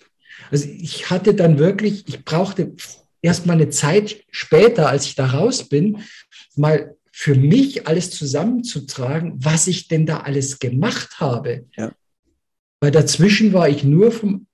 Also 0.51 0.67
ich 0.67 1.09
hatte 1.09 1.33
dann 1.33 1.59
wirklich, 1.59 2.07
ich 2.07 2.23
brauchte 2.25 2.73
erst 3.21 3.45
mal 3.45 3.53
eine 3.53 3.69
Zeit 3.69 4.23
später, 4.31 4.89
als 4.89 5.05
ich 5.05 5.15
da 5.15 5.27
raus 5.27 5.67
bin, 5.69 6.03
mal 6.55 6.95
für 7.11 7.35
mich 7.35 7.87
alles 7.87 8.11
zusammenzutragen, 8.11 9.33
was 9.37 9.67
ich 9.67 9.87
denn 9.87 10.05
da 10.05 10.19
alles 10.19 10.59
gemacht 10.59 11.19
habe. 11.19 11.65
Ja. 11.75 11.91
Weil 12.79 12.91
dazwischen 12.91 13.53
war 13.53 13.69
ich 13.69 13.83
nur 13.83 14.11
vom, 14.11 14.45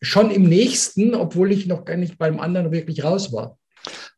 schon 0.00 0.30
im 0.30 0.48
nächsten, 0.48 1.14
obwohl 1.14 1.52
ich 1.52 1.66
noch 1.66 1.84
gar 1.84 1.96
nicht 1.96 2.18
beim 2.18 2.40
anderen 2.40 2.72
wirklich 2.72 3.04
raus 3.04 3.32
war 3.32 3.58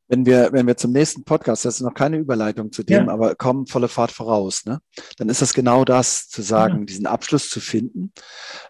wenn 0.08 0.24
wir, 0.24 0.52
wenn 0.52 0.66
wir 0.66 0.76
zum 0.76 0.92
nächsten 0.92 1.24
Podcast, 1.24 1.64
das 1.64 1.76
ist 1.76 1.80
noch 1.82 1.94
keine 1.94 2.16
Überleitung 2.16 2.72
zu 2.72 2.82
dem, 2.82 3.06
ja. 3.06 3.12
aber 3.12 3.34
kommen 3.34 3.66
volle 3.66 3.88
Fahrt 3.88 4.10
voraus, 4.10 4.64
ne? 4.64 4.80
dann 5.18 5.28
ist 5.28 5.42
das 5.42 5.52
genau 5.52 5.84
das, 5.84 6.28
zu 6.28 6.42
sagen, 6.42 6.80
ja. 6.80 6.84
diesen 6.84 7.06
Abschluss 7.06 7.50
zu 7.50 7.60
finden. 7.60 8.12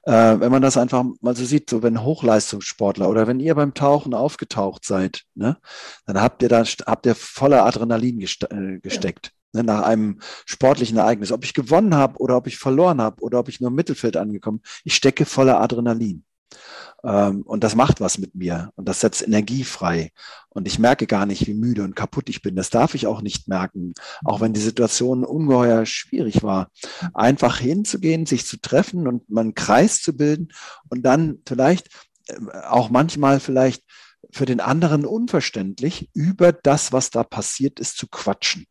Äh, 0.02 0.40
wenn 0.40 0.50
man 0.50 0.62
das 0.62 0.76
einfach 0.76 1.04
mal 1.20 1.36
so 1.36 1.44
sieht, 1.44 1.70
so 1.70 1.82
wenn 1.82 2.02
Hochleistungssportler 2.02 3.08
oder 3.08 3.26
wenn 3.28 3.40
ihr 3.40 3.54
beim 3.54 3.72
Tauchen 3.72 4.14
aufgetaucht 4.14 4.84
seid, 4.84 5.22
ne, 5.34 5.56
dann 6.06 6.20
habt 6.20 6.42
ihr 6.42 6.48
da, 6.48 6.64
habt 6.64 7.06
ihr 7.06 7.14
voller 7.14 7.64
Adrenalin 7.64 8.20
äh, 8.20 8.78
gesteckt. 8.80 9.26
Ja. 9.26 9.32
Ne, 9.60 9.64
nach 9.64 9.82
einem 9.82 10.18
sportlichen 10.44 10.98
Ereignis. 10.98 11.32
Ob 11.32 11.44
ich 11.44 11.54
gewonnen 11.54 11.94
habe 11.94 12.18
oder 12.18 12.36
ob 12.36 12.46
ich 12.46 12.58
verloren 12.58 13.00
habe 13.00 13.22
oder 13.22 13.38
ob 13.38 13.48
ich 13.48 13.60
nur 13.60 13.70
im 13.70 13.76
Mittelfeld 13.76 14.16
angekommen, 14.16 14.60
ich 14.84 14.94
stecke 14.94 15.24
voller 15.24 15.60
Adrenalin. 15.60 16.24
Ähm, 17.04 17.42
und 17.42 17.64
das 17.64 17.74
macht 17.74 18.00
was 18.00 18.18
mit 18.18 18.34
mir 18.34 18.72
und 18.76 18.88
das 18.88 19.00
setzt 19.00 19.22
Energie 19.22 19.64
frei. 19.64 20.10
Und 20.48 20.66
ich 20.66 20.78
merke 20.78 21.06
gar 21.06 21.26
nicht, 21.26 21.46
wie 21.46 21.54
müde 21.54 21.84
und 21.84 21.94
kaputt 21.94 22.28
ich 22.28 22.42
bin. 22.42 22.56
Das 22.56 22.70
darf 22.70 22.94
ich 22.94 23.06
auch 23.06 23.22
nicht 23.22 23.48
merken, 23.48 23.94
auch 24.24 24.40
wenn 24.40 24.52
die 24.52 24.60
Situation 24.60 25.24
ungeheuer 25.24 25.86
schwierig 25.86 26.42
war. 26.42 26.70
Einfach 27.14 27.58
hinzugehen, 27.58 28.26
sich 28.26 28.46
zu 28.46 28.60
treffen 28.60 29.06
und 29.06 29.28
mal 29.30 29.42
einen 29.42 29.54
Kreis 29.54 30.02
zu 30.02 30.16
bilden 30.16 30.48
und 30.88 31.02
dann 31.02 31.38
vielleicht 31.46 31.88
äh, 32.26 32.34
auch 32.68 32.90
manchmal 32.90 33.40
vielleicht 33.40 33.84
für 34.30 34.46
den 34.46 34.60
anderen 34.60 35.06
unverständlich 35.06 36.10
über 36.12 36.52
das, 36.52 36.92
was 36.92 37.10
da 37.10 37.22
passiert 37.22 37.78
ist, 37.80 37.96
zu 37.96 38.08
quatschen. 38.08 38.66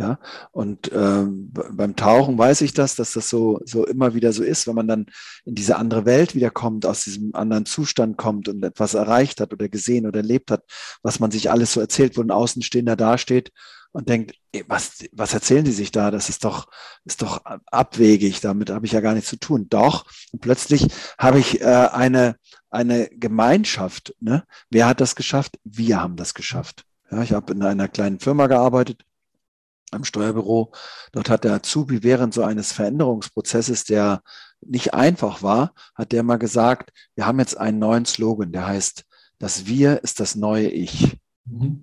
Ja, 0.00 0.18
und 0.52 0.90
ähm, 0.94 1.52
beim 1.52 1.94
Tauchen 1.94 2.38
weiß 2.38 2.62
ich 2.62 2.72
das, 2.72 2.96
dass 2.96 3.12
das 3.12 3.28
so, 3.28 3.60
so 3.66 3.86
immer 3.86 4.14
wieder 4.14 4.32
so 4.32 4.42
ist, 4.42 4.66
wenn 4.66 4.74
man 4.74 4.88
dann 4.88 5.06
in 5.44 5.54
diese 5.54 5.76
andere 5.76 6.06
Welt 6.06 6.34
wiederkommt, 6.34 6.86
aus 6.86 7.04
diesem 7.04 7.34
anderen 7.34 7.66
Zustand 7.66 8.16
kommt 8.16 8.48
und 8.48 8.64
etwas 8.64 8.94
erreicht 8.94 9.42
hat 9.42 9.52
oder 9.52 9.68
gesehen 9.68 10.06
oder 10.06 10.20
erlebt 10.20 10.50
hat, 10.50 10.64
was 11.02 11.20
man 11.20 11.30
sich 11.30 11.50
alles 11.50 11.74
so 11.74 11.80
erzählt, 11.80 12.16
wo 12.16 12.22
ein 12.22 12.30
Außenstehender 12.30 12.96
dasteht 12.96 13.52
und 13.92 14.08
denkt, 14.08 14.36
ey, 14.52 14.64
was, 14.68 15.04
was 15.12 15.34
erzählen 15.34 15.64
die 15.64 15.72
sich 15.72 15.90
da? 15.90 16.10
Das 16.10 16.30
ist 16.30 16.44
doch, 16.44 16.68
ist 17.04 17.20
doch 17.20 17.44
abwegig, 17.66 18.40
damit 18.40 18.70
habe 18.70 18.86
ich 18.86 18.92
ja 18.92 19.02
gar 19.02 19.12
nichts 19.12 19.28
zu 19.28 19.36
tun. 19.36 19.66
Doch, 19.68 20.06
und 20.32 20.40
plötzlich 20.40 20.88
habe 21.18 21.40
ich 21.40 21.60
äh, 21.60 21.64
eine, 21.64 22.36
eine 22.70 23.10
Gemeinschaft. 23.10 24.14
Ne? 24.20 24.44
Wer 24.70 24.86
hat 24.86 25.02
das 25.02 25.14
geschafft? 25.14 25.58
Wir 25.64 26.00
haben 26.00 26.16
das 26.16 26.32
geschafft. 26.32 26.84
Ja, 27.10 27.22
ich 27.22 27.32
habe 27.32 27.52
in 27.52 27.62
einer 27.62 27.88
kleinen 27.88 28.20
Firma 28.20 28.46
gearbeitet 28.46 29.02
am 29.90 30.04
Steuerbüro. 30.04 30.72
Dort 31.12 31.30
hat 31.30 31.44
der 31.44 31.54
Azubi 31.54 32.02
während 32.02 32.34
so 32.34 32.42
eines 32.42 32.72
Veränderungsprozesses, 32.72 33.84
der 33.84 34.22
nicht 34.60 34.94
einfach 34.94 35.42
war, 35.42 35.74
hat 35.94 36.12
der 36.12 36.22
mal 36.22 36.36
gesagt, 36.36 36.92
wir 37.14 37.26
haben 37.26 37.38
jetzt 37.38 37.56
einen 37.56 37.78
neuen 37.78 38.04
Slogan, 38.04 38.52
der 38.52 38.66
heißt, 38.66 39.04
das 39.38 39.66
Wir 39.66 40.02
ist 40.04 40.20
das 40.20 40.34
neue 40.36 40.68
Ich. 40.68 41.18
Mhm. 41.46 41.82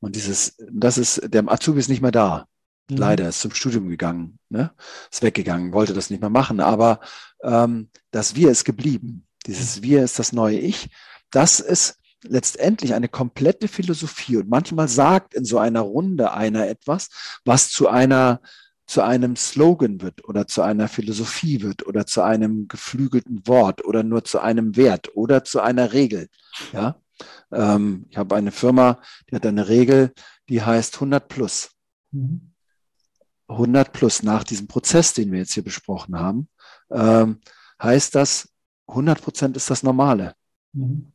Und 0.00 0.16
dieses, 0.16 0.56
das 0.70 0.98
ist, 0.98 1.22
der 1.32 1.50
Azubi 1.50 1.78
ist 1.78 1.88
nicht 1.88 2.02
mehr 2.02 2.12
da. 2.12 2.46
Mhm. 2.90 2.96
Leider 2.96 3.28
ist 3.28 3.40
zum 3.40 3.52
Studium 3.52 3.88
gegangen, 3.88 4.38
ne? 4.48 4.72
ist 5.10 5.22
weggegangen, 5.22 5.72
wollte 5.72 5.94
das 5.94 6.10
nicht 6.10 6.20
mehr 6.20 6.30
machen. 6.30 6.60
Aber 6.60 7.00
ähm, 7.42 7.90
das 8.10 8.34
Wir 8.34 8.50
ist 8.50 8.64
geblieben. 8.64 9.26
Dieses 9.46 9.82
Wir 9.82 10.02
ist 10.02 10.18
das 10.18 10.32
neue 10.32 10.58
Ich. 10.58 10.90
Das 11.30 11.60
ist 11.60 11.98
letztendlich 12.28 12.94
eine 12.94 13.08
komplette 13.08 13.68
Philosophie 13.68 14.36
und 14.36 14.48
manchmal 14.48 14.88
sagt 14.88 15.34
in 15.34 15.44
so 15.44 15.58
einer 15.58 15.80
Runde 15.80 16.32
einer 16.32 16.68
etwas, 16.68 17.10
was 17.44 17.70
zu 17.70 17.88
einer 17.88 18.40
zu 18.86 19.02
einem 19.02 19.34
Slogan 19.34 20.02
wird 20.02 20.28
oder 20.28 20.46
zu 20.46 20.60
einer 20.60 20.88
Philosophie 20.88 21.62
wird 21.62 21.86
oder 21.86 22.04
zu 22.04 22.20
einem 22.20 22.68
geflügelten 22.68 23.46
Wort 23.46 23.82
oder 23.84 24.02
nur 24.02 24.24
zu 24.24 24.40
einem 24.40 24.76
Wert 24.76 25.16
oder 25.16 25.42
zu 25.42 25.60
einer 25.60 25.94
Regel. 25.94 26.28
Ja, 26.72 27.00
ähm, 27.50 28.04
ich 28.10 28.18
habe 28.18 28.36
eine 28.36 28.52
Firma, 28.52 29.00
die 29.30 29.36
hat 29.36 29.46
eine 29.46 29.68
Regel, 29.68 30.12
die 30.50 30.60
heißt 30.60 30.96
100 30.96 31.28
plus. 31.28 31.70
100 33.48 33.92
plus 33.92 34.22
nach 34.22 34.44
diesem 34.44 34.66
Prozess, 34.66 35.14
den 35.14 35.32
wir 35.32 35.38
jetzt 35.38 35.54
hier 35.54 35.64
besprochen 35.64 36.18
haben, 36.18 36.48
ähm, 36.90 37.40
heißt 37.82 38.14
das 38.14 38.50
100 38.86 39.22
Prozent 39.22 39.56
ist 39.56 39.70
das 39.70 39.82
Normale. 39.82 40.34
Mhm 40.74 41.13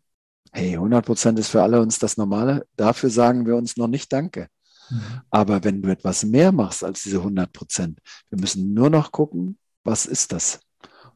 hey, 0.52 0.74
100 0.74 1.06
Prozent 1.06 1.40
ist 1.40 1.50
für 1.50 1.62
alle 1.62 1.82
uns 1.82 2.00
das 2.00 2.18
Normale. 2.18 2.66
Dafür 2.76 3.10
sagen 3.10 3.46
wir 3.46 3.56
uns 3.56 3.78
noch 3.78 3.88
nicht 3.88 4.12
Danke. 4.12 4.48
Mhm. 4.90 5.22
Aber 5.30 5.64
wenn 5.64 5.82
du 5.82 5.90
etwas 5.90 6.24
mehr 6.24 6.52
machst 6.52 6.84
als 6.84 7.04
diese 7.04 7.18
100 7.18 7.52
Prozent, 7.52 8.00
wir 8.30 8.40
müssen 8.40 8.74
nur 8.74 8.90
noch 8.90 9.12
gucken, 9.12 9.58
was 9.84 10.06
ist 10.06 10.32
das? 10.32 10.60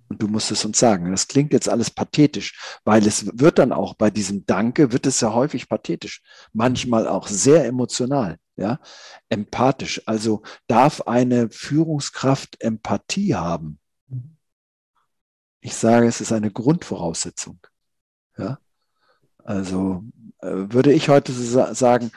Und 0.09 0.21
du 0.21 0.27
musst 0.27 0.51
es 0.51 0.63
uns 0.65 0.77
sagen. 0.79 1.11
Das 1.11 1.27
klingt 1.27 1.53
jetzt 1.53 1.69
alles 1.69 1.89
pathetisch, 1.89 2.79
weil 2.83 3.07
es 3.07 3.25
wird 3.39 3.57
dann 3.57 3.71
auch 3.71 3.95
bei 3.95 4.11
diesem 4.11 4.45
Danke, 4.45 4.91
wird 4.91 5.07
es 5.07 5.21
ja 5.21 5.33
häufig 5.33 5.67
pathetisch, 5.67 6.21
manchmal 6.51 7.07
auch 7.07 7.27
sehr 7.27 7.65
emotional, 7.65 8.37
ja, 8.55 8.79
empathisch. 9.29 10.01
Also 10.05 10.43
darf 10.67 11.01
eine 11.01 11.49
Führungskraft 11.49 12.61
Empathie 12.61 13.33
haben? 13.33 13.79
Mhm. 14.07 14.37
Ich 15.61 15.73
sage, 15.75 16.07
es 16.07 16.21
ist 16.21 16.31
eine 16.31 16.51
Grundvoraussetzung. 16.51 17.59
Also 19.43 20.03
äh, 20.39 20.47
würde 20.47 20.91
ich 20.93 21.09
heute 21.09 21.31
sagen, 21.31 22.11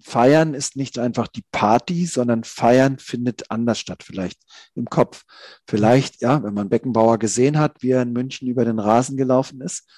Feiern 0.00 0.54
ist 0.54 0.76
nicht 0.76 0.98
einfach 0.98 1.28
die 1.28 1.44
Party, 1.52 2.06
sondern 2.06 2.44
Feiern 2.44 2.98
findet 2.98 3.50
anders 3.50 3.78
statt, 3.78 4.02
vielleicht 4.02 4.40
im 4.74 4.86
Kopf. 4.86 5.24
Vielleicht, 5.66 6.22
ja, 6.22 6.42
wenn 6.42 6.54
man 6.54 6.68
Beckenbauer 6.68 7.18
gesehen 7.18 7.58
hat, 7.58 7.82
wie 7.82 7.90
er 7.90 8.02
in 8.02 8.12
München 8.12 8.48
über 8.48 8.64
den 8.64 8.78
Rasen 8.78 9.16
gelaufen 9.16 9.60
ist, 9.60 9.88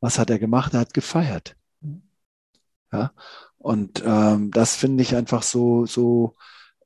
was 0.00 0.18
hat 0.18 0.30
er 0.30 0.38
gemacht? 0.38 0.74
Er 0.74 0.80
hat 0.80 0.94
gefeiert. 0.94 1.54
Ja, 2.92 3.12
und 3.58 4.02
ähm, 4.04 4.50
das 4.50 4.76
finde 4.76 5.02
ich 5.02 5.14
einfach 5.14 5.42
so, 5.42 5.86
so, 5.86 6.34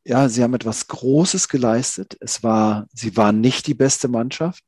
ja, 0.05 0.29
sie 0.29 0.43
haben 0.43 0.55
etwas 0.55 0.87
Großes 0.87 1.49
geleistet. 1.49 2.17
Es 2.21 2.43
war, 2.43 2.87
sie 2.93 3.17
waren 3.17 3.41
nicht 3.41 3.67
die 3.67 3.75
beste 3.75 4.09
Mannschaft, 4.09 4.63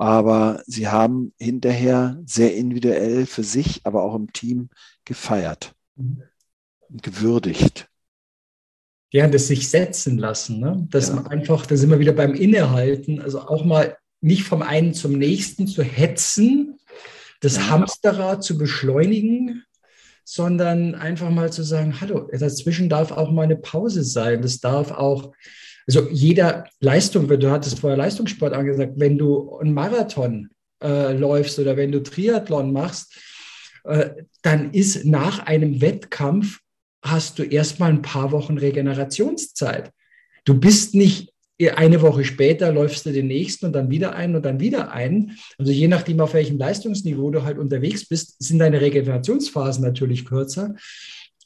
aber 0.00 0.62
sie 0.66 0.88
haben 0.88 1.34
hinterher 1.38 2.18
sehr 2.24 2.56
individuell 2.56 3.26
für 3.26 3.44
sich, 3.44 3.82
aber 3.84 4.02
auch 4.02 4.14
im 4.14 4.32
Team 4.32 4.70
gefeiert 5.04 5.74
und 5.94 6.22
gewürdigt. 7.02 7.86
Ja, 9.12 9.28
das 9.28 9.48
sich 9.48 9.68
setzen 9.68 10.16
lassen, 10.16 10.58
ne? 10.58 10.86
dass 10.90 11.08
ja. 11.08 11.16
man 11.16 11.26
einfach, 11.26 11.66
da 11.66 11.76
sind 11.76 11.90
wir 11.90 11.98
wieder 11.98 12.14
beim 12.14 12.32
Innehalten, 12.32 13.20
also 13.20 13.42
auch 13.42 13.62
mal 13.66 13.98
nicht 14.22 14.44
vom 14.44 14.62
einen 14.62 14.94
zum 14.94 15.18
nächsten 15.18 15.66
zu 15.66 15.82
hetzen, 15.82 16.78
das 17.42 17.56
ja. 17.56 17.68
Hamsterrad 17.68 18.42
zu 18.42 18.56
beschleunigen, 18.56 19.64
sondern 20.24 20.94
einfach 20.94 21.28
mal 21.28 21.52
zu 21.52 21.62
sagen, 21.62 22.00
hallo, 22.00 22.26
dazwischen 22.32 22.88
darf 22.88 23.12
auch 23.12 23.30
mal 23.30 23.42
eine 23.42 23.56
Pause 23.56 24.02
sein, 24.02 24.40
das 24.40 24.60
darf 24.60 24.92
auch 24.92 25.34
also 25.86 26.08
jeder 26.10 26.66
Leistung, 26.80 27.28
du 27.28 27.50
hattest 27.50 27.80
vorher 27.80 27.96
Leistungssport 27.96 28.52
angesagt, 28.52 28.94
wenn 28.96 29.18
du 29.18 29.56
einen 29.58 29.74
Marathon 29.74 30.50
äh, 30.82 31.12
läufst 31.12 31.58
oder 31.58 31.76
wenn 31.76 31.92
du 31.92 32.02
Triathlon 32.02 32.72
machst, 32.72 33.14
äh, 33.84 34.10
dann 34.42 34.72
ist 34.72 35.04
nach 35.04 35.40
einem 35.46 35.80
Wettkampf 35.80 36.60
hast 37.02 37.38
du 37.38 37.44
erstmal 37.44 37.90
ein 37.90 38.02
paar 38.02 38.32
Wochen 38.32 38.58
Regenerationszeit. 38.58 39.90
Du 40.44 40.58
bist 40.58 40.94
nicht 40.94 41.32
eine 41.68 42.00
Woche 42.00 42.24
später 42.24 42.72
läufst 42.72 43.04
du 43.04 43.12
den 43.12 43.26
nächsten 43.26 43.66
und 43.66 43.72
dann 43.74 43.90
wieder 43.90 44.14
einen 44.14 44.36
und 44.36 44.44
dann 44.44 44.60
wieder 44.60 44.92
einen. 44.92 45.36
Also 45.58 45.72
je 45.72 45.88
nachdem, 45.88 46.20
auf 46.20 46.32
welchem 46.32 46.56
Leistungsniveau 46.56 47.30
du 47.30 47.42
halt 47.42 47.58
unterwegs 47.58 48.08
bist, 48.08 48.42
sind 48.42 48.60
deine 48.60 48.80
Regenerationsphasen 48.80 49.84
natürlich 49.84 50.24
kürzer. 50.24 50.74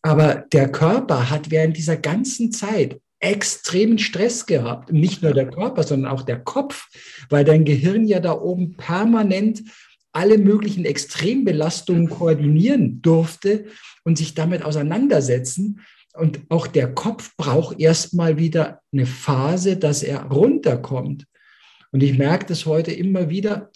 Aber 0.03 0.45
der 0.53 0.71
Körper 0.71 1.31
hat 1.31 1.51
während 1.51 1.77
dieser 1.77 1.97
ganzen 1.97 2.53
Zeit 2.53 3.01
extremen 3.25 3.99
Stress 3.99 4.47
gehabt. 4.47 4.93
Nicht 4.93 5.23
nur 5.23 5.33
der 5.33 5.49
Körper, 5.49 5.83
sondern 5.83 6.13
auch 6.13 6.23
der 6.23 6.41
Kopf, 6.41 6.89
weil 7.31 7.45
dein 7.45 7.65
Gehirn 7.65 8.07
ja 8.07 8.21
da 8.21 8.33
oben 8.33 8.77
permanent 8.77 9.63
alle 10.13 10.39
möglichen 10.39 10.85
Extrembelastungen 10.85 12.09
koordinieren 12.09 13.03
durfte 13.03 13.67
und 14.05 14.17
sich 14.17 14.35
damit 14.35 14.63
auseinandersetzen. 14.63 15.81
Und 16.13 16.43
auch 16.49 16.69
der 16.69 16.95
Kopf 16.95 17.37
braucht 17.37 17.81
erstmal 17.81 18.39
wieder 18.39 18.81
eine 18.93 19.07
Phase, 19.07 19.77
dass 19.77 20.05
er 20.05 20.23
runterkommt. 20.27 21.27
Und 21.91 22.03
ich 22.03 22.17
merke 22.17 22.47
das 22.47 22.67
heute 22.67 22.93
immer 22.93 23.29
wieder. 23.31 23.71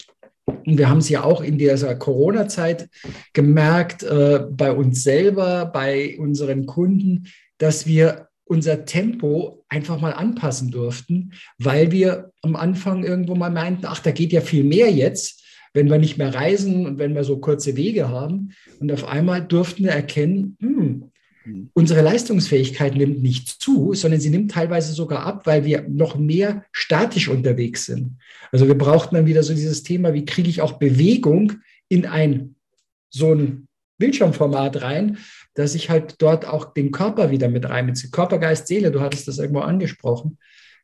Und 0.45 0.79
wir 0.79 0.89
haben 0.89 0.99
es 0.99 1.09
ja 1.09 1.25
auch 1.25 1.41
in 1.41 1.59
dieser 1.59 1.95
Corona-Zeit 1.97 2.89
gemerkt, 3.33 4.03
äh, 4.05 4.45
bei 4.51 4.73
uns 4.73 5.03
selber, 5.03 5.67
bei 5.67 6.17
unseren 6.19 6.67
Kunden, 6.67 7.27
dass 7.59 7.87
wir 7.87 8.28
unser 8.49 8.85
Tempo 8.85 9.65
einfach 9.69 10.01
mal 10.01 10.13
anpassen 10.13 10.71
durften, 10.71 11.33
weil 11.59 11.93
wir 11.93 12.33
am 12.43 12.57
Anfang 12.57 13.05
irgendwo 13.05 13.35
mal 13.35 13.51
meinten, 13.51 13.87
ach, 13.87 14.01
da 14.01 14.11
geht 14.11 14.33
ja 14.33 14.41
viel 14.41 14.65
mehr 14.65 14.91
jetzt, 14.91 15.45
wenn 15.75 15.91
wir 15.91 15.99
nicht 15.99 16.19
mehr 16.19 16.35
reisen 16.35 16.87
und 16.87 16.99
wenn 16.99 17.15
wir 17.15 17.25
so 17.25 17.39
kurze 17.39 17.77
Wege 17.77 18.09
haben. 18.09 18.51
Und 18.81 18.91
auf 18.91 19.07
einmal 19.07 19.47
durften 19.47 19.85
wir 19.85 19.91
erkennen, 19.91 20.57
hm, 20.61 21.11
unsere 21.75 22.03
Leistungsfähigkeit 22.03 22.95
nimmt 22.97 23.23
nicht 23.23 23.49
zu, 23.49 23.95
sondern 23.95 24.21
sie 24.21 24.31
nimmt 24.31 24.51
teilweise 24.51 24.93
sogar 24.93 25.25
ab, 25.25 25.47
weil 25.47 25.65
wir 25.65 25.87
noch 25.89 26.19
mehr 26.19 26.65
statisch 26.73 27.29
unterwegs 27.29 27.87
sind. 27.87 28.19
Also 28.53 28.67
wir 28.67 28.77
brauchten 28.77 29.15
dann 29.15 29.27
wieder 29.27 29.43
so 29.43 29.55
dieses 29.55 29.83
Thema, 29.83 30.15
wie 30.15 30.25
kriege 30.25 30.49
ich 30.49 30.61
auch 30.61 30.79
Bewegung 30.79 31.55
in 31.89 32.07
ein 32.07 32.55
so 33.11 33.35
ein 33.35 33.69
Bildschirmformat 33.99 34.83
rein, 34.83 35.19
dass 35.59 35.75
ich 35.75 35.91
halt 35.91 36.23
dort 36.23 36.47
auch 36.47 36.73
den 36.73 36.93
Körper 36.93 37.31
wieder 37.31 37.49
mit 37.49 37.69
reinbeziehe. 37.69 38.13
Körper, 38.13 38.39
Geist, 38.39 38.69
Seele, 38.69 38.93
du 38.93 39.01
hattest 39.01 39.27
das 39.27 39.39
irgendwo 39.39 39.61
angesprochen. 39.61 40.39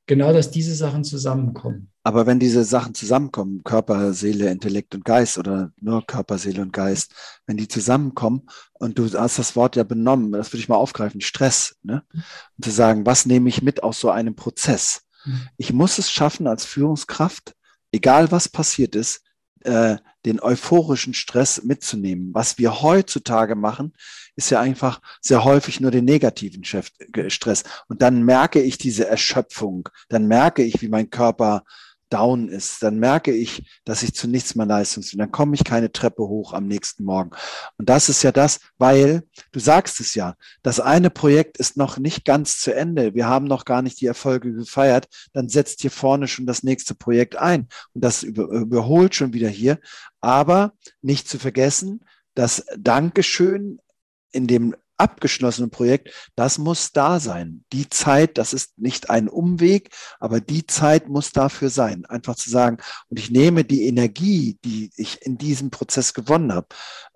Genau, 0.07 0.33
dass 0.33 0.51
diese 0.51 0.75
Sachen 0.75 1.05
zusammenkommen. 1.05 1.93
Aber 2.03 2.27
wenn 2.27 2.41
diese 2.41 2.65
Sachen 2.65 2.93
zusammenkommen, 2.93 3.63
Körper, 3.63 4.13
Seele, 4.13 4.51
Intellekt 4.51 4.97
und 4.97 5.05
Geist 5.05 5.39
oder 5.39 5.71
nur 5.81 6.05
Körper, 6.05 6.39
Seele 6.39 6.61
und 6.61 6.73
Geist, 6.73 7.15
wenn 7.47 7.57
die 7.57 7.69
zusammenkommen 7.69 8.43
und 8.73 8.99
du 8.99 9.09
hast 9.13 9.39
das 9.39 9.55
Wort 9.55 9.77
ja 9.77 9.85
benommen, 9.85 10.33
das 10.33 10.53
würde 10.53 10.61
ich 10.61 10.69
mal 10.69 10.75
aufgreifen, 10.75 11.21
Stress, 11.21 11.77
ne? 11.85 12.03
Und 12.13 12.65
zu 12.65 12.71
sagen, 12.71 13.07
was 13.07 13.27
nehme 13.27 13.49
ich 13.49 13.63
mit 13.63 13.83
aus 13.85 14.01
so 14.01 14.11
einem 14.11 14.35
Prozess? 14.35 15.03
Mhm. 15.25 15.49
Ich 15.57 15.73
muss 15.73 15.99
es 15.99 16.11
schaffen 16.11 16.49
als 16.49 16.65
Führungskraft, 16.65 17.55
egal 17.93 18.33
was 18.33 18.49
passiert 18.49 18.97
ist, 18.97 19.23
äh, 19.65 19.97
den 20.25 20.41
euphorischen 20.41 21.13
Stress 21.15 21.63
mitzunehmen. 21.63 22.33
Was 22.33 22.59
wir 22.59 22.83
heutzutage 22.83 23.55
machen, 23.55 23.93
ist 24.37 24.51
ja 24.51 24.61
einfach 24.61 25.01
sehr 25.21 25.45
häufig 25.45 25.81
nur 25.81 25.91
den 25.91 26.05
negativen 26.05 26.65
Stress. 26.65 27.65
Und 27.89 28.03
dann 28.03 28.23
merke 28.23 28.61
ich 28.61 28.79
diese 28.79 29.07
Erschöpfung, 29.07 29.89
dann 30.09 30.27
merke 30.27 30.63
ich, 30.63 30.81
wie 30.81 30.89
mein 30.89 31.11
Körper 31.11 31.65
down 32.11 32.49
ist, 32.49 32.83
dann 32.83 32.99
merke 32.99 33.33
ich, 33.33 33.65
dass 33.85 34.03
ich 34.03 34.15
zu 34.15 34.29
nichts 34.29 34.55
mehr 34.55 34.67
leistungs 34.67 35.11
bin. 35.11 35.19
Dann 35.19 35.33
komme 35.33 35.55
ich 35.55 35.65
keine 35.65 35.91
Treppe 35.91 36.23
hoch 36.23 36.53
am 36.53 36.67
nächsten 36.67 37.05
Morgen. 37.05 37.31
Und 37.79 37.89
das 37.89 38.09
ist 38.09 38.23
ja 38.23 38.33
das, 38.33 38.61
weil 38.79 39.23
du 39.53 39.61
sagst 39.61 40.01
es 40.01 40.15
ja, 40.15 40.35
das 40.63 40.81
eine 40.81 41.11
Projekt 41.11 41.59
ist 41.59 41.77
noch 41.77 41.99
nicht 41.99 42.25
ganz 42.25 42.59
zu 42.59 42.75
Ende. 42.75 43.15
Wir 43.15 43.27
haben 43.27 43.47
noch 43.47 43.65
gar 43.65 43.83
nicht 43.83 44.01
die 44.01 44.07
Erfolge 44.07 44.53
gefeiert. 44.53 45.09
Dann 45.33 45.49
setzt 45.49 45.81
hier 45.81 45.91
vorne 45.91 46.29
schon 46.29 46.47
das 46.47 46.63
nächste 46.63 46.95
Projekt 46.95 47.37
ein. 47.37 47.69
Und 47.93 48.05
das 48.05 48.23
über, 48.23 48.45
überholt 48.45 49.15
schon 49.15 49.33
wieder 49.33 49.49
hier. 49.49 49.79
Aber 50.21 50.75
nicht 51.03 51.29
zu 51.29 51.39
vergessen, 51.39 52.05
das 52.35 52.65
Dankeschön 52.77 53.79
in 54.33 54.47
dem 54.47 54.75
abgeschlossene 54.97 55.69
Projekt, 55.69 56.31
das 56.37 56.59
muss 56.59 56.93
da 56.93 57.21
sein. 57.21 57.65
Die 57.73 57.89
Zeit, 57.89 58.39
das 58.39 58.53
ist 58.53 58.79
nicht 58.79 59.11
ein 59.11 59.29
Umweg, 59.29 59.91
aber 60.21 60.41
die 60.41 60.67
Zeit 60.67 61.09
muss 61.09 61.33
dafür 61.33 61.71
sein. 61.71 62.05
Einfach 62.07 62.37
zu 62.37 62.51
sagen, 62.51 62.79
und 63.09 63.19
ich 63.19 63.31
nehme 63.31 63.65
die 63.65 63.87
Energie, 63.87 64.59
die 64.65 64.91
ich 64.97 65.23
in 65.23 65.37
diesem 65.37 65.71
Prozess 65.71 66.15
gewonnen 66.15 66.53
habe, 66.53 66.69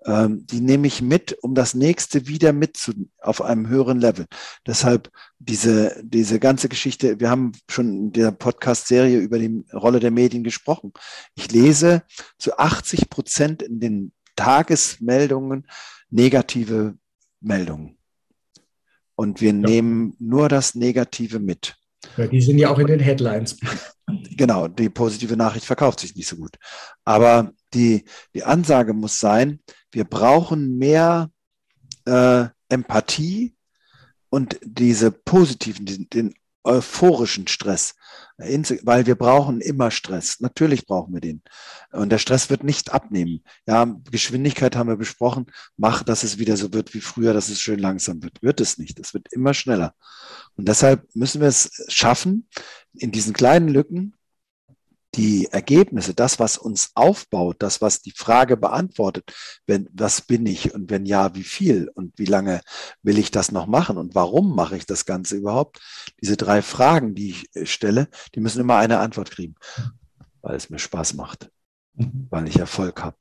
ähm, 0.05 0.45
die 0.45 0.61
nehme 0.61 0.87
ich 0.87 1.01
mit, 1.01 1.37
um 1.41 1.55
das 1.55 1.73
nächste 1.73 2.27
wieder 2.27 2.53
mit 2.53 2.77
zu, 2.77 2.91
auf 3.19 3.41
einem 3.41 3.67
höheren 3.67 3.99
Level. 3.99 4.25
Deshalb 4.67 5.09
diese, 5.39 6.01
diese 6.03 6.39
ganze 6.39 6.69
Geschichte, 6.69 7.19
wir 7.19 7.29
haben 7.29 7.53
schon 7.69 7.87
in 7.87 8.11
der 8.11 8.31
Podcast-Serie 8.31 9.19
über 9.19 9.39
die 9.39 9.63
Rolle 9.73 9.99
der 9.99 10.11
Medien 10.11 10.43
gesprochen. 10.43 10.91
Ich 11.35 11.51
lese 11.51 12.03
zu 12.37 12.57
80 12.57 13.09
Prozent 13.09 13.63
in 13.63 13.79
den 13.79 14.11
Tagesmeldungen 14.35 15.65
negative 16.11 16.97
Meldungen. 17.41 17.97
Und 19.15 19.41
wir 19.41 19.51
ja. 19.51 19.57
nehmen 19.57 20.15
nur 20.19 20.49
das 20.49 20.75
Negative 20.75 21.39
mit. 21.39 21.75
Ja, 22.17 22.27
die 22.27 22.41
sind 22.41 22.57
ja 22.57 22.69
auch 22.69 22.79
in 22.79 22.87
den 22.87 22.99
Headlines. 22.99 23.57
Genau, 24.35 24.67
die 24.67 24.89
positive 24.89 25.35
Nachricht 25.37 25.65
verkauft 25.65 25.99
sich 25.99 26.15
nicht 26.15 26.27
so 26.27 26.37
gut. 26.37 26.55
Aber 27.03 27.51
die, 27.73 28.05
die 28.33 28.43
Ansage 28.43 28.93
muss 28.93 29.19
sein, 29.19 29.59
wir 29.91 30.05
brauchen 30.05 30.77
mehr 30.77 31.29
äh, 32.05 32.45
Empathie 32.69 33.55
und 34.29 34.59
diese 34.63 35.11
positiven, 35.11 35.85
den, 35.85 36.09
den 36.09 36.33
euphorischen 36.63 37.47
Stress, 37.47 37.95
weil 38.37 39.05
wir 39.05 39.15
brauchen 39.15 39.61
immer 39.61 39.91
Stress. 39.91 40.39
Natürlich 40.39 40.85
brauchen 40.85 41.13
wir 41.13 41.21
den. 41.21 41.41
Und 41.91 42.09
der 42.09 42.17
Stress 42.17 42.49
wird 42.49 42.63
nicht 42.63 42.91
abnehmen. 42.91 43.43
Ja, 43.67 43.85
Geschwindigkeit 44.11 44.75
haben 44.75 44.89
wir 44.89 44.97
besprochen. 44.97 45.47
Mach, 45.77 46.03
dass 46.03 46.23
es 46.23 46.37
wieder 46.37 46.57
so 46.57 46.73
wird 46.73 46.93
wie 46.93 47.01
früher, 47.01 47.33
dass 47.33 47.49
es 47.49 47.59
schön 47.59 47.79
langsam 47.79 48.21
wird. 48.23 48.41
Wird 48.41 48.61
es 48.61 48.77
nicht. 48.77 48.99
Es 48.99 49.13
wird 49.13 49.31
immer 49.31 49.53
schneller. 49.53 49.93
Und 50.55 50.67
deshalb 50.67 51.07
müssen 51.15 51.41
wir 51.41 51.47
es 51.47 51.85
schaffen, 51.87 52.47
in 52.93 53.11
diesen 53.11 53.33
kleinen 53.33 53.69
Lücken 53.69 54.15
die 55.15 55.47
Ergebnisse, 55.47 56.13
das, 56.13 56.39
was 56.39 56.57
uns 56.57 56.91
aufbaut, 56.93 57.57
das, 57.59 57.81
was 57.81 58.01
die 58.01 58.11
Frage 58.11 58.57
beantwortet, 58.57 59.33
wenn, 59.65 59.89
was 59.91 60.21
bin 60.21 60.45
ich 60.45 60.73
und 60.73 60.91
wenn 60.91 61.05
ja, 61.05 61.33
wie 61.35 61.43
viel 61.43 61.89
und 61.95 62.17
wie 62.17 62.25
lange 62.25 62.61
will 63.01 63.17
ich 63.17 63.31
das 63.31 63.51
noch 63.51 63.65
machen 63.65 63.97
und 63.97 64.13
warum 64.13 64.55
mache 64.55 64.77
ich 64.77 64.85
das 64.85 65.05
Ganze 65.05 65.37
überhaupt? 65.37 65.79
Diese 66.21 66.37
drei 66.37 66.61
Fragen, 66.61 67.15
die 67.15 67.31
ich 67.31 67.55
äh, 67.55 67.65
stelle, 67.65 68.07
die 68.35 68.39
müssen 68.39 68.61
immer 68.61 68.77
eine 68.77 68.99
Antwort 68.99 69.31
kriegen, 69.31 69.55
weil 70.41 70.55
es 70.55 70.69
mir 70.69 70.79
Spaß 70.79 71.15
macht, 71.15 71.49
mhm. 71.95 72.27
weil 72.29 72.47
ich 72.47 72.57
Erfolg 72.57 73.03
habe, 73.03 73.17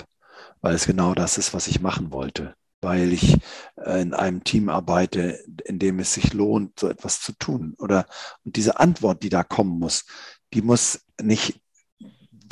weil 0.61 0.75
es 0.75 0.87
genau 0.87 1.15
das 1.15 1.39
ist, 1.39 1.55
was 1.55 1.69
ich 1.69 1.81
machen 1.81 2.13
wollte, 2.13 2.55
weil 2.83 3.15
ich 3.15 3.39
äh, 3.77 4.03
in 4.03 4.13
einem 4.13 4.45
Team 4.45 4.69
arbeite, 4.69 5.43
in 5.65 5.79
dem 5.79 6.01
es 6.01 6.13
sich 6.13 6.35
lohnt, 6.35 6.79
so 6.79 6.89
etwas 6.89 7.23
zu 7.23 7.33
tun. 7.33 7.75
Oder 7.79 8.05
und 8.45 8.57
diese 8.57 8.79
Antwort, 8.79 9.23
die 9.23 9.31
da 9.31 9.43
kommen 9.43 9.79
muss, 9.79 10.05
die 10.53 10.63
muss 10.63 11.01
nicht 11.21 11.63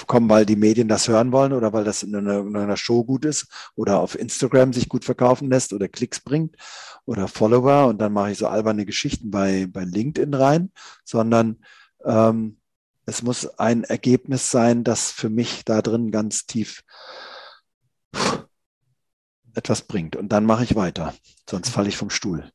kommen, 0.06 0.28
weil 0.28 0.46
die 0.46 0.56
Medien 0.56 0.88
das 0.88 1.09
hören 1.09 1.32
wollen 1.32 1.52
oder 1.52 1.72
weil 1.72 1.85
das 1.85 2.02
in 2.02 2.14
einer, 2.14 2.40
in 2.40 2.56
einer, 2.56 2.76
Show 2.76 3.04
gut 3.04 3.24
ist 3.24 3.46
oder 3.74 4.00
auf 4.00 4.18
Instagram 4.18 4.72
sich 4.72 4.88
gut 4.88 5.04
verkaufen 5.04 5.50
lässt 5.50 5.72
oder 5.72 5.88
Klicks 5.88 6.20
bringt 6.20 6.56
oder 7.04 7.28
Follower 7.28 7.87
und 7.87 7.98
dann 7.98 8.12
mache 8.12 8.32
ich 8.32 8.38
so 8.38 8.48
alberne 8.48 8.85
Geschichten 8.85 9.30
bei, 9.30 9.66
bei 9.66 9.85
LinkedIn 9.85 10.35
rein, 10.35 10.70
sondern 11.04 11.56
ähm, 12.04 12.59
es 13.06 13.22
muss 13.22 13.46
ein 13.59 13.85
Ergebnis 13.85 14.50
sein, 14.50 14.85
das 14.85 15.12
für 15.12 15.30
mich 15.30 15.64
da 15.64 15.80
drin 15.80 16.11
ganz 16.11 16.46
tief 16.46 16.82
etwas 19.54 19.82
bringt. 19.82 20.16
Und 20.16 20.30
dann 20.30 20.44
mache 20.44 20.64
ich 20.64 20.74
weiter, 20.74 21.14
sonst 21.48 21.70
falle 21.70 21.88
ich 21.88 21.96
vom 21.96 22.11
Stuhl. 22.11 22.50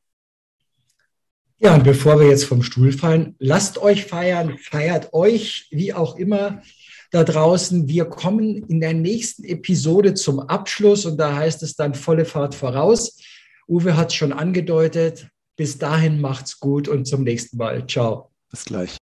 Ja, 1.63 1.75
und 1.75 1.83
bevor 1.83 2.19
wir 2.19 2.27
jetzt 2.27 2.45
vom 2.45 2.63
Stuhl 2.63 2.91
fallen, 2.91 3.35
lasst 3.37 3.77
euch 3.77 4.05
feiern, 4.05 4.57
feiert 4.57 5.13
euch, 5.13 5.67
wie 5.69 5.93
auch 5.93 6.15
immer 6.15 6.63
da 7.11 7.23
draußen. 7.23 7.87
Wir 7.87 8.05
kommen 8.05 8.63
in 8.67 8.79
der 8.79 8.93
nächsten 8.93 9.43
Episode 9.43 10.13
zum 10.13 10.39
Abschluss 10.39 11.05
und 11.05 11.17
da 11.17 11.35
heißt 11.35 11.61
es 11.61 11.75
dann 11.75 11.93
volle 11.93 12.25
Fahrt 12.25 12.55
voraus. 12.55 13.19
Uwe 13.67 13.95
hat 13.95 14.09
es 14.09 14.15
schon 14.15 14.33
angedeutet. 14.33 15.27
Bis 15.57 15.77
dahin 15.77 16.19
macht's 16.19 16.59
gut 16.59 16.87
und 16.87 17.05
zum 17.05 17.23
nächsten 17.23 17.57
Mal. 17.57 17.85
Ciao. 17.85 18.31
Bis 18.49 18.65
gleich. 18.65 18.97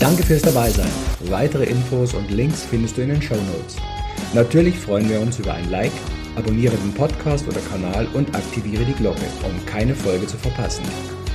Danke 0.00 0.22
fürs 0.22 0.42
Dabeisein. 0.42 0.90
Weitere 1.30 1.64
Infos 1.64 2.12
und 2.12 2.30
Links 2.30 2.62
findest 2.64 2.96
du 2.96 3.02
in 3.02 3.10
den 3.10 3.22
Show 3.22 3.36
Notes. 3.36 3.76
Natürlich 4.34 4.76
freuen 4.76 5.08
wir 5.08 5.20
uns 5.20 5.38
über 5.38 5.54
ein 5.54 5.70
Like, 5.70 5.92
abonniere 6.36 6.76
den 6.76 6.92
Podcast 6.92 7.46
oder 7.46 7.60
Kanal 7.70 8.06
und 8.12 8.34
aktiviere 8.34 8.84
die 8.84 8.92
Glocke, 8.92 9.24
um 9.44 9.64
keine 9.64 9.94
Folge 9.94 10.26
zu 10.26 10.36
verpassen. 10.36 10.84